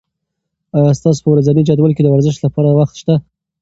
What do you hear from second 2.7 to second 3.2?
وخت شته؟